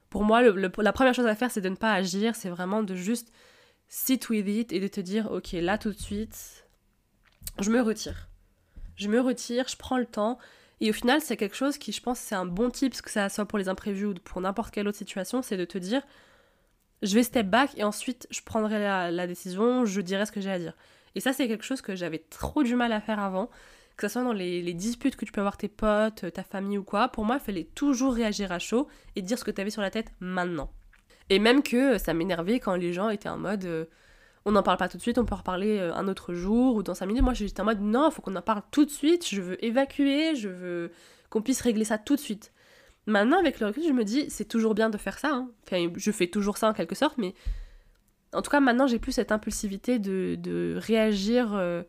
[0.09, 2.95] Pour moi, la première chose à faire, c'est de ne pas agir, c'est vraiment de
[2.95, 3.33] juste
[3.89, 6.65] sit with it et de te dire, ok, là tout de suite,
[7.59, 8.29] je me retire.
[8.95, 10.39] Je me retire, je prends le temps.
[10.81, 13.29] Et au final, c'est quelque chose qui, je pense, c'est un bon tip, que ça
[13.29, 16.01] soit pour les imprévus ou pour n'importe quelle autre situation, c'est de te dire,
[17.03, 20.51] je vais step back et ensuite je prendrai la, décision, je dirai ce que j'ai
[20.51, 20.73] à dire.
[21.13, 23.51] Et ça, c'est quelque chose que j'avais trop du mal à faire avant,
[23.95, 26.83] que ce soit dans les, disputes que tu peux avoir tes potes, ta famille ou
[26.83, 27.09] quoi.
[27.09, 29.83] Pour moi, il fallait toujours réagir à chaud et dire ce que tu avais sur
[29.83, 30.71] la tête maintenant.
[31.29, 33.85] Et même que ça m'énervait quand les gens étaient en mode euh,
[34.45, 36.75] on n'en parle pas tout de suite, on peut en reparler euh, un autre jour
[36.75, 37.23] ou dans 5 minutes.
[37.23, 40.35] Moi j'étais en mode non, faut qu'on en parle tout de suite, je veux évacuer,
[40.35, 40.91] je veux
[41.29, 42.51] qu'on puisse régler ça tout de suite.
[43.07, 45.31] Maintenant, avec le recul, je me dis, c'est toujours bien de faire ça.
[45.33, 45.49] Hein.
[45.95, 47.33] Je fais toujours ça en quelque sorte, mais
[48.33, 51.53] en tout cas, maintenant, j'ai plus cette impulsivité de, réagir.
[51.55, 51.81] Euh,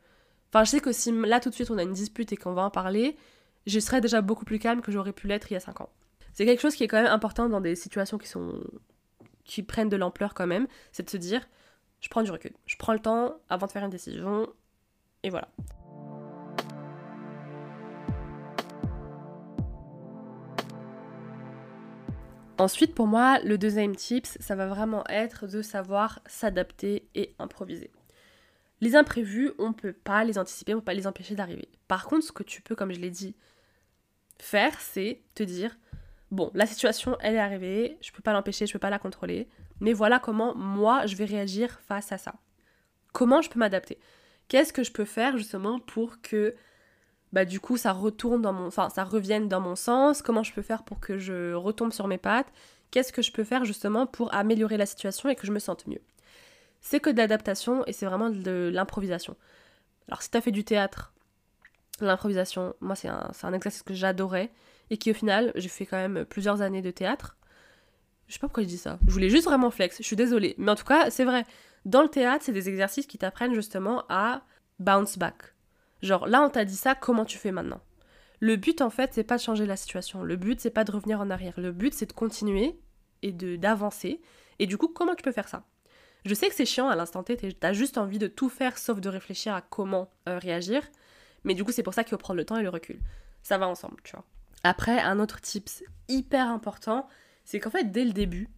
[0.50, 2.54] enfin, je sais que si là, tout de suite, on a une dispute et qu'on
[2.54, 3.16] va en parler,
[3.66, 5.90] je serais déjà beaucoup plus calme que j'aurais pu l'être il y a 5 ans.
[6.32, 8.54] C'est quelque chose qui est quand même important dans des situations qui sont
[9.44, 11.46] qui prennent de l'ampleur quand même, c'est de se dire
[12.02, 14.46] je prends du recul, je prends le temps avant de faire une décision
[15.22, 15.48] et voilà.
[22.58, 27.90] Ensuite, pour moi, le deuxième tips, ça va vraiment être de savoir s'adapter et improviser.
[28.80, 31.68] Les imprévus, on ne peut pas les anticiper, on ne peut pas les empêcher d'arriver.
[31.88, 33.34] Par contre, ce que tu peux, comme je l'ai dit,
[34.38, 35.76] faire, c'est te dire
[36.32, 39.48] bon, la situation, elle est arrivée, je peux pas l'empêcher, je peux pas la contrôler,
[39.80, 42.34] mais voilà comment moi, je vais réagir face à ça.
[43.12, 43.98] Comment je peux m'adapter?
[44.48, 46.54] Qu'est-ce que je peux faire justement pour que
[47.32, 50.22] bah du coup ça retourne dans mon enfin ça revienne dans mon sens?
[50.22, 52.52] Comment je peux faire pour que je retombe sur mes pattes?
[52.90, 55.86] Qu'est-ce que je peux faire justement pour améliorer la situation et que je me sente
[55.86, 56.02] mieux?
[56.80, 59.36] C'est que de l'adaptation et c'est vraiment de l'improvisation.
[60.08, 61.12] Alors si tu as fait du théâtre
[62.00, 64.50] l'improvisation moi c'est un, un exercice que j'adorais
[64.90, 67.36] et qui au final j'ai fait quand même plusieurs années de théâtre.
[68.28, 68.98] Je sais pas pourquoi je dis ça.
[69.06, 69.98] Je voulais juste vraiment flex.
[69.98, 70.54] Je suis désolée.
[70.58, 71.44] Mais en tout cas c'est vrai.
[71.84, 74.42] Dans le théâtre c'est des exercices qui t'apprennent justement à
[74.78, 75.54] bounce back.
[76.02, 77.80] Genre là on t'a dit ça, comment tu fais maintenant?
[78.40, 80.90] Le but en fait c'est pas de changer la situation, le but c'est pas de
[80.90, 82.76] revenir en arrière, le but c'est de continuer
[83.22, 84.20] et de d'avancer.
[84.58, 85.64] Et du coup comment tu peux faire ça?
[86.24, 89.00] Je sais que c'est chiant à l'instant T, t'as juste envie de tout faire sauf
[89.00, 90.82] de réfléchir à comment euh, réagir,
[91.44, 92.98] mais du coup c'est pour ça qu'il faut prendre le temps et le recul.
[93.42, 94.24] Ça va ensemble, tu vois.
[94.64, 97.08] Après un autre tips hyper important,
[97.44, 98.48] c'est qu'en fait dès le début,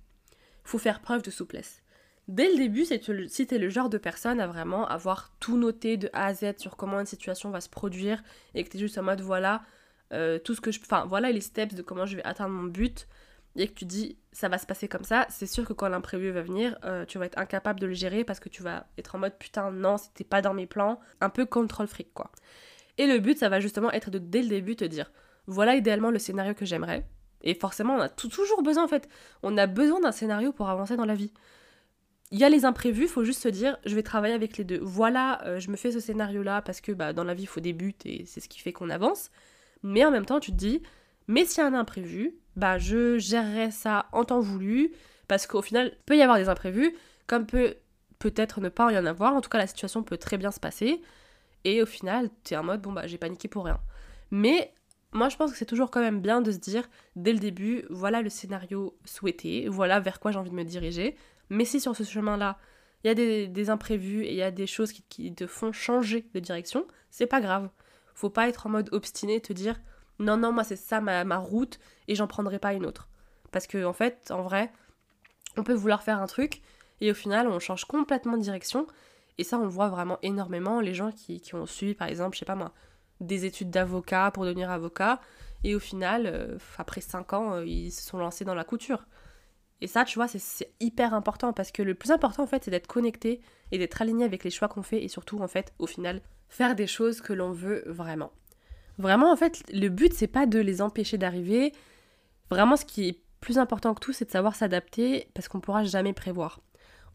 [0.62, 1.82] faut faire preuve de souplesse.
[2.26, 5.98] Dès le début, si tu es le genre de personne à vraiment avoir tout noté
[5.98, 8.22] de A à Z sur comment une situation va se produire
[8.54, 9.62] et que tu es juste en mode voilà,
[10.12, 10.80] euh, tout ce que je.
[11.06, 13.06] Voilà les steps de comment je vais atteindre mon but
[13.56, 16.30] et que tu dis ça va se passer comme ça, c'est sûr que quand l'imprévu
[16.30, 19.14] va venir, euh, tu vas être incapable de le gérer parce que tu vas être
[19.14, 22.32] en mode putain, non, c'était pas dans mes plans, un peu contrôle fric quoi.
[22.96, 25.12] Et le but, ça va justement être de dès le début te dire
[25.46, 27.06] voilà idéalement le scénario que j'aimerais.
[27.42, 29.08] Et forcément, on a toujours besoin en fait.
[29.42, 31.32] On a besoin d'un scénario pour avancer dans la vie
[32.34, 34.80] il y a les imprévus, faut juste se dire, je vais travailler avec les deux.
[34.82, 37.60] Voilà, euh, je me fais ce scénario-là parce que bah, dans la vie, il faut
[37.60, 39.30] des buts et c'est ce qui fait qu'on avance.
[39.84, 40.82] Mais en même temps, tu te dis,
[41.28, 44.92] mais s'il y a un imprévu, bah, je gérerai ça en temps voulu
[45.28, 46.96] parce qu'au final, peut y avoir des imprévus,
[47.28, 47.76] comme peut
[48.18, 49.34] peut-être ne pas y en avoir.
[49.34, 51.02] En tout cas, la situation peut très bien se passer.
[51.64, 53.78] Et au final, tu es en mode, bon, bah, j'ai paniqué pour rien.
[54.32, 54.74] Mais
[55.14, 57.84] moi, je pense que c'est toujours quand même bien de se dire, dès le début,
[57.88, 61.16] voilà le scénario souhaité, voilà vers quoi j'ai envie de me diriger.
[61.50, 62.58] Mais si sur ce chemin-là,
[63.04, 66.26] il y a des, imprévus et il y a des choses qui, te font changer
[66.34, 67.70] de direction, c'est pas grave.
[68.14, 69.80] Faut pas être en mode obstiné, te dire
[70.18, 73.08] non, non, moi c'est ça ma, route et j'en prendrai pas une autre.
[73.52, 74.72] Parce que fait, en vrai,
[75.56, 76.60] on peut vouloir faire un truc
[77.00, 78.88] et au final, on change complètement de direction.
[79.38, 80.80] Et ça, on le voit vraiment énormément.
[80.80, 82.72] Les gens qui, qui ont suivi, par exemple, je sais pas moi,
[83.20, 85.20] des études d'avocat pour devenir avocat,
[85.64, 89.06] et au final, euh, après 5 ans, euh, ils se sont lancés dans la couture.
[89.80, 92.70] Et ça, tu vois, c'est hyper important parce que le plus important, en fait, c'est
[92.70, 93.40] d'être connecté
[93.72, 96.74] et d'être aligné avec les choix qu'on fait et surtout, en fait, au final, faire
[96.74, 98.30] des choses que l'on veut vraiment.
[98.98, 101.72] Vraiment, en fait, le but, c'est pas de les empêcher d'arriver.
[102.50, 105.84] Vraiment, ce qui est plus important que tout, c'est de savoir s'adapter parce qu'on pourra
[105.84, 106.60] jamais prévoir.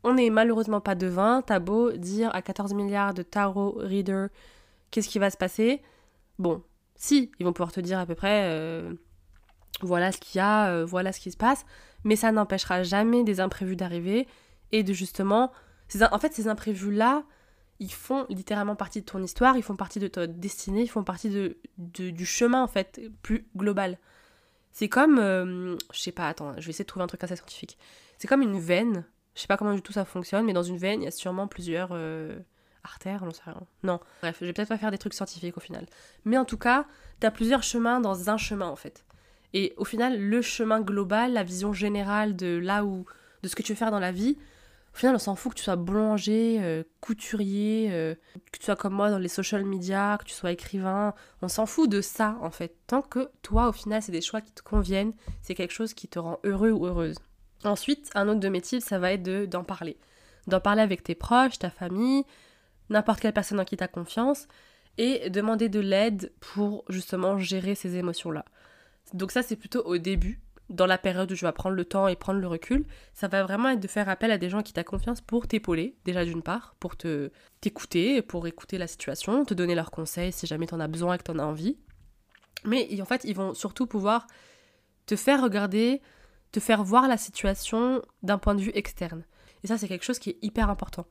[0.03, 1.41] On n'est malheureusement pas devin.
[1.41, 4.29] T'as beau dire à 14 milliards de tarot readers
[4.91, 5.81] qu'est-ce qui va se passer?
[6.37, 6.63] Bon,
[6.95, 8.93] si, ils vont pouvoir te dire à peu près euh,
[9.81, 11.65] voilà ce qu'il y a, euh, voilà ce qui se passe
[12.03, 14.27] mais ça n'empêchera jamais des imprévus d'arriver
[14.71, 15.51] et de justement...
[16.11, 17.23] En fait, ces imprévus-là,
[17.79, 21.03] ils font littéralement partie de ton histoire, ils font partie de ta destinée, ils font
[21.03, 23.97] partie de, du chemin en fait plus global.
[24.71, 27.35] C'est comme, euh, je sais pas, attends, je vais essayer de trouver un truc assez
[27.35, 27.77] scientifique.
[28.19, 30.77] C'est comme une veine, je sais pas comment du tout ça fonctionne, mais dans une
[30.77, 31.89] veine, il y a sûrement plusieurs
[32.83, 33.61] artères, on sait rien.
[33.83, 35.85] Non, bref, je vais peut-être pas faire des trucs scientifiques au final.
[36.25, 36.85] Mais en tout cas,
[37.19, 39.05] t'as plusieurs chemins dans un chemin en fait.
[39.53, 43.05] Et au final, le chemin global, la vision générale de là où,
[43.41, 44.37] de ce que tu veux faire dans la vie,
[44.93, 48.15] au final, on s'en fout que tu sois boulanger, euh, couturier, euh,
[48.51, 51.13] que tu sois comme moi dans les social media, que tu sois écrivain.
[51.41, 52.75] On s'en fout de ça, en fait.
[52.87, 56.07] Tant que toi, au final, c'est des choix qui te conviennent, c'est quelque chose qui
[56.07, 57.17] te rend heureux ou heureuse.
[57.63, 59.97] Ensuite, un autre de mes tips, ça va être de, d'en parler.
[60.47, 62.23] D'en parler avec tes proches, ta famille,
[62.89, 64.47] n'importe quelle personne en qui tu as confiance,
[64.97, 68.45] et demander de l'aide pour justement gérer ces émotions-là.
[69.13, 72.07] Donc ça, c'est plutôt au début, dans la période où je vais prendre le temps
[72.07, 72.85] et prendre le recul.
[73.13, 75.95] Ça va vraiment être de faire appel à des gens qui t'ont confiance pour t'épauler,
[76.05, 80.47] déjà d'une part, pour te t'écouter, pour écouter la situation, te donner leurs conseils si
[80.47, 81.77] jamais t'en as besoin et que t'en as envie.
[82.65, 84.27] Mais en fait, ils vont surtout pouvoir
[85.05, 86.01] te faire regarder,
[86.51, 89.23] te faire voir la situation d'un point de vue externe.
[89.63, 91.07] Et ça, c'est quelque chose qui est hyper important.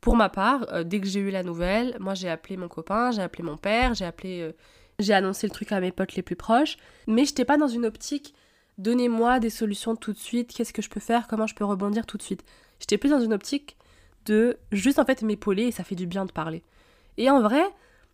[0.00, 3.10] Pour ma part, euh, dès que j'ai eu la nouvelle, moi j'ai appelé mon copain,
[3.10, 4.52] j'ai appelé mon père, j'ai appelé, euh,
[4.98, 7.84] j'ai annoncé le truc à mes potes les plus proches, mais j'étais pas dans une
[7.84, 8.34] optique
[8.78, 12.06] donnez-moi des solutions tout de suite, qu'est-ce que je peux faire, comment je peux rebondir
[12.06, 12.44] tout de suite.
[12.80, 13.76] J'étais plus dans une optique
[14.24, 16.62] de juste en fait m'épauler et ça fait du bien de parler.
[17.16, 17.62] Et en vrai,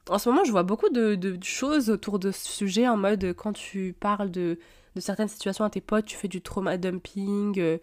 [0.08, 3.34] en ce moment, je vois beaucoup de, de choses autour de ce sujet en mode
[3.34, 4.58] quand tu parles de,
[4.96, 7.60] de certaines situations à tes potes, tu fais du trauma dumping.
[7.60, 7.78] Euh,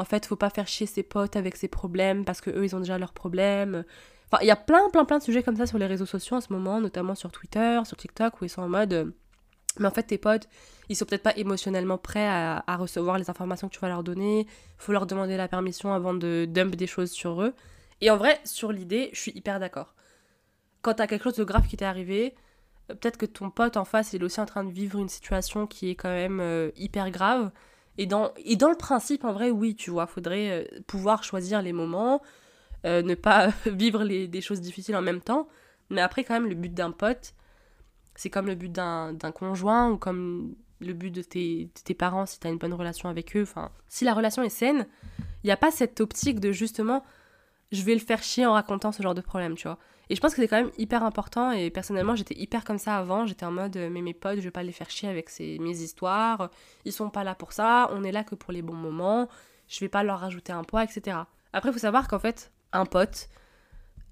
[0.00, 2.74] en fait, faut pas faire chier ses potes avec ses problèmes parce que eux, ils
[2.74, 3.84] ont déjà leurs problèmes.
[4.26, 6.38] Enfin, il y a plein, plein, plein de sujets comme ça sur les réseaux sociaux
[6.38, 8.92] en ce moment, notamment sur Twitter, sur TikTok, où ils sont en mode.
[8.94, 9.04] Euh,
[9.78, 10.48] mais en fait, tes potes,
[10.88, 14.46] ils sont peut-être pas émotionnellement prêts à, recevoir les informations que tu vas leur donner.
[14.78, 17.54] Faut leur demander la permission avant de dump des choses sur eux.
[18.00, 19.94] Et en vrai, sur l'idée, je suis hyper d'accord.
[20.80, 22.34] Quand t'as quelque chose de grave qui t'est arrivé,
[22.88, 25.66] peut-être que ton pote en face il est aussi en train de vivre une situation
[25.66, 27.50] qui est quand même euh, hyper grave.
[28.00, 31.60] Et dans, et dans le principe, en vrai, oui, tu vois, faudrait euh, pouvoir choisir
[31.60, 32.22] les moments,
[32.86, 35.48] euh, ne pas vivre les, des choses difficiles en même temps.
[35.90, 37.34] Mais après, quand même, le but d'un pote,
[38.14, 42.24] c'est comme le but d'un conjoint ou comme le but de tes, de tes parents
[42.24, 43.42] si tu as une bonne relation avec eux.
[43.42, 44.86] Enfin, si la relation est saine,
[45.44, 47.04] il n'y a pas cette optique de justement,
[47.72, 49.78] je vais le faire chier en racontant ce genre de problème, tu vois.
[50.08, 51.52] Et je pense que c'est quand même hyper important.
[51.52, 53.26] Et personnellement, j'étais hyper comme ça avant.
[53.26, 55.78] J'étais en mode, mais mes potes, je vais pas les faire chier avec ces, mes
[55.78, 56.50] histoires.
[56.84, 57.88] Ils sont pas là pour ça.
[57.92, 59.28] On est là que pour les bons moments.
[59.68, 61.16] Je vais pas leur rajouter un poids, etc.
[61.52, 63.28] Après, il faut savoir qu'en fait, un pote,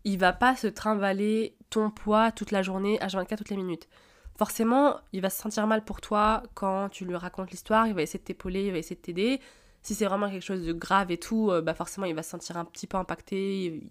[0.05, 3.89] il va pas se trimballer ton poids toute la journée, H24, toutes les minutes.
[4.37, 7.89] Forcément, il va se sentir mal pour toi quand tu lui racontes l'histoire.
[7.89, 9.41] Il va essayer de t'épauler, il va essayer de t'aider.
[9.83, 12.31] Si c'est vraiment quelque chose de grave et tout, euh, bah forcément, il va se
[12.31, 13.83] sentir un petit peu impacté.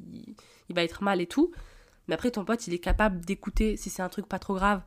[0.69, 1.52] il, va être mal et tout.
[2.08, 4.82] Mais après, ton pote, il est capable d'écouter, si c'est un truc pas trop grave,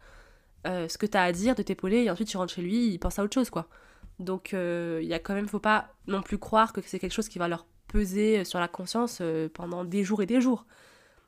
[0.66, 2.98] euh, ce que t'as à dire, de t'épauler, et ensuite tu rentres chez lui, il
[2.98, 3.68] pense à autre chose, quoi.
[4.18, 7.12] Donc, euh, il y a quand même, faut pas non plus croire que c'est quelque
[7.12, 10.66] chose qui va leur peser sur la conscience euh, pendant des jours et des jours.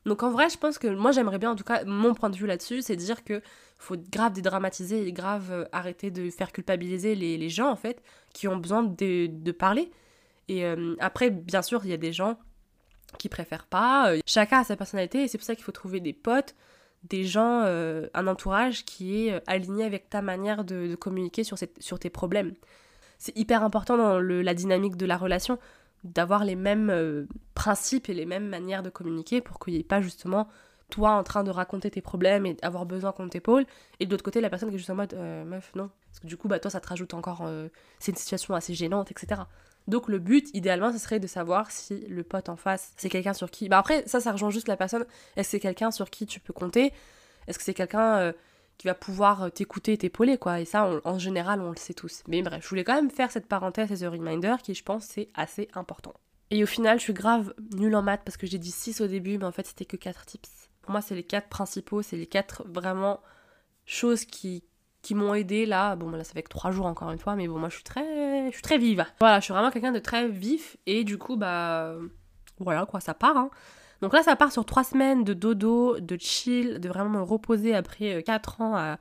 [0.04, 2.36] Donc en vrai, je pense que moi j'aimerais bien, en tout cas, mon point de
[2.36, 3.40] vue là-dessus, c'est de dire que
[3.78, 8.56] faut grave dédramatiser et grave arrêter de faire culpabiliser les, gens en fait qui ont
[8.56, 9.90] besoin de, de parler.
[10.48, 10.64] Et
[11.00, 12.36] après, bien sûr, il y a des gens
[13.18, 14.10] qui préfèrent pas.
[14.10, 16.54] Euh, chacun a sa personnalité et c'est pour ça qu'il faut trouver des potes,
[17.04, 21.56] des gens, euh, un entourage qui est euh, aligné avec ta manière de, communiquer sur,
[21.78, 22.54] sur tes problèmes.
[23.18, 25.58] C'est hyper important dans le, la dynamique de la relation
[26.04, 30.00] d'avoir les mêmes principes et les mêmes manières de communiquer pour qu'il n'y ait pas
[30.00, 30.48] justement
[30.90, 33.64] toi en train de raconter tes problèmes et avoir besoin qu'on t'épaule.
[34.00, 35.90] Et de l'autre côté la personne qui est juste en mode meuf non.
[36.10, 37.48] Parce que du coup bah toi ça te rajoute encore
[37.98, 39.42] c'est une situation assez gênante etc
[39.88, 43.34] donc le but, idéalement, ce serait de savoir si le pote en face, c'est quelqu'un
[43.34, 43.68] sur qui...
[43.68, 45.04] Bah après, ça, ça rejoint juste la personne.
[45.36, 46.92] Est-ce que c'est quelqu'un sur qui tu peux compter?
[47.48, 48.32] Est-ce que c'est quelqu'un euh,
[48.88, 52.22] va pouvoir euh, t'écouter et t'épauler, quoi Et ça, en général, on le sait tous.
[52.28, 55.04] Mais bref, je voulais quand même faire cette parenthèse et ce reminder qui, je pense,
[55.04, 56.14] c'est assez important.
[56.50, 59.06] Et au final, je suis grave nulle en maths parce que j'ai dit 6 au
[59.06, 60.68] début, mais en fait, c'était que 4 tips.
[60.82, 63.20] Pour moi, c'est les 4 principaux, c'est les 4 vraiment
[63.86, 64.64] choses qui,
[65.00, 65.96] qui m'ont aidé là.
[65.96, 67.84] Bon, là, ça fait que trois jours encore une fois, mais bon, moi, je suis
[67.84, 69.04] très, je suis très vive.
[69.20, 71.94] Voilà, je suis vraiment quelqu'un de très vif et du coup, bah,
[72.58, 73.36] voilà quoi, ça part.
[73.36, 73.50] Hein.
[74.02, 77.74] Donc là, ça part sur trois semaines de dodo, de chill, de vraiment me reposer
[77.74, 78.98] après euh, quatre ans à,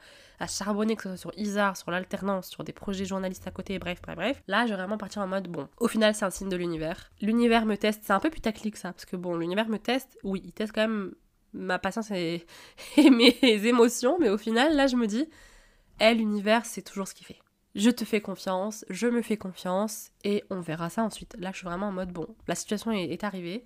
[0.47, 4.01] charbonner, que ce soit sur Isar, sur l'alternance, sur des projets journalistes à côté, bref,
[4.01, 4.43] bref, bref.
[4.47, 7.11] Là, je vais vraiment partir en mode, bon, au final, c'est un signe de l'univers.
[7.21, 10.41] L'univers me teste, c'est un peu putaclic ça, parce que bon, l'univers me teste, oui,
[10.43, 11.13] il teste quand même
[11.53, 12.45] ma patience et
[12.97, 15.27] mes émotions, mais au final, là, je me dis,
[15.99, 17.39] elle, l'univers, c'est toujours ce qu'il fait.
[17.75, 21.35] Je te fais confiance, je me fais confiance, et on verra ça ensuite.
[21.39, 23.63] Là, je suis vraiment en mode, bon, la situation est, arrivée.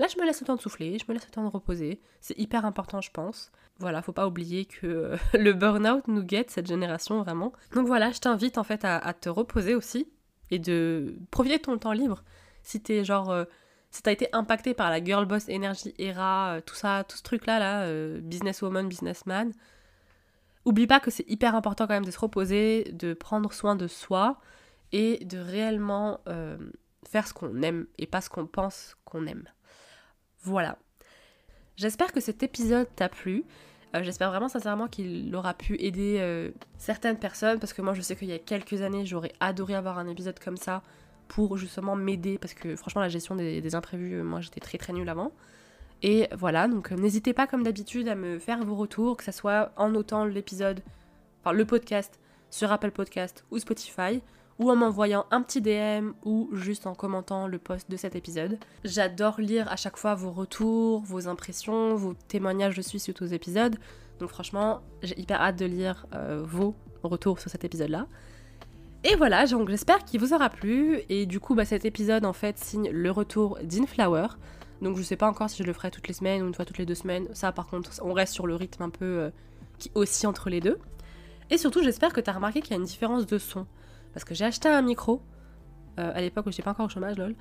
[0.00, 2.00] Là, je me laisse le temps de souffler, je me laisse le temps de reposer.
[2.20, 3.52] C'est hyper important, je pense.
[3.78, 7.52] Voilà, faut pas oublier que le burn-out nous guette, cette génération, vraiment.
[7.74, 10.08] Donc voilà, je t'invite en fait à, te reposer aussi,
[10.50, 12.24] et de profiter de ton temps libre.
[12.62, 13.30] Si t'es genre...
[13.30, 13.44] Euh,
[13.92, 17.24] si t'as été impacté par la girl boss énergie era, euh, tout ça, tout ce
[17.24, 19.52] truc là, là, euh, businesswoman, businessman,
[20.64, 23.86] Oublie pas que c'est hyper important quand même de se reposer, de prendre soin de
[23.86, 24.38] soi
[24.92, 26.58] et de réellement euh,
[27.08, 29.44] faire ce qu'on aime et pas ce qu'on pense qu'on aime.
[30.42, 30.78] Voilà.
[31.76, 33.44] J'espère que cet épisode t'a plu.
[33.94, 38.02] Euh, j'espère vraiment sincèrement qu'il aura pu aider euh, certaines personnes parce que moi je
[38.02, 40.82] sais qu'il y a quelques années j'aurais adoré avoir un épisode comme ça
[41.26, 44.92] pour justement m'aider parce que franchement la gestion des, des imprévus moi j'étais très très
[44.92, 45.32] nulle avant.
[46.02, 49.32] Et voilà, donc euh, n'hésitez pas comme d'habitude à me faire vos retours, que ce
[49.32, 50.80] soit en notant l'épisode,
[51.40, 52.18] enfin le podcast
[52.50, 54.22] sur Apple Podcast ou Spotify,
[54.60, 58.58] ou en m'envoyant un petit DM ou juste en commentant le post de cet épisode.
[58.84, 63.76] J'adore lire à chaque fois vos retours, vos impressions, vos témoignages de suite aux épisodes.
[64.18, 68.06] Donc franchement, j'ai hyper hâte de lire euh, vos retours sur cet épisode-là.
[69.02, 71.00] Et voilà, donc j'espère qu'il vous aura plu.
[71.08, 74.28] Et du coup, bah, cet épisode en fait signe le retour d'Inflower.
[74.82, 76.66] Donc je sais pas encore si je le ferai toutes les semaines ou une fois
[76.66, 77.28] toutes les deux semaines.
[77.32, 79.30] Ça par contre, on reste sur le rythme un peu euh,
[79.78, 80.78] qui oscille entre les deux.
[81.48, 83.66] Et surtout, j'espère que tu as remarqué qu'il y a une différence de son.
[84.12, 85.22] Parce que j'ai acheté un micro,
[85.98, 87.34] euh, à l'époque où j'étais pas encore au chômage, lol.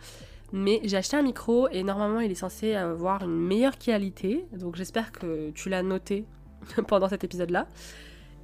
[0.52, 4.46] Mais j'ai acheté un micro et normalement il est censé avoir une meilleure qualité.
[4.54, 6.26] Donc j'espère que tu l'as noté
[6.88, 7.68] pendant cet épisode-là.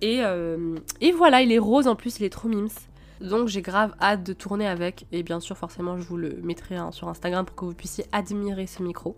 [0.01, 2.67] Et, euh, et, voilà, il est rose en plus, il est trop mims.
[3.21, 5.07] Donc j'ai grave hâte de tourner avec.
[5.11, 8.05] Et bien sûr, forcément, je vous le mettrai hein, sur Instagram pour que vous puissiez
[8.11, 9.15] admirer ce micro.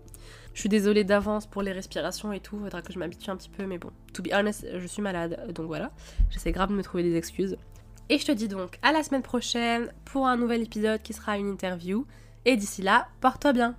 [0.54, 2.58] Je suis désolée d'avance pour les respirations et tout.
[2.58, 3.90] Faudra que je m'habitue un petit peu, mais bon.
[4.14, 5.52] To be honest, je suis malade.
[5.54, 5.90] Donc voilà.
[6.30, 7.56] J'essaie grave de me trouver des excuses.
[8.10, 11.36] Et je te dis donc à la semaine prochaine pour un nouvel épisode qui sera
[11.36, 12.06] une interview.
[12.44, 13.76] Et d'ici là, porte-toi bien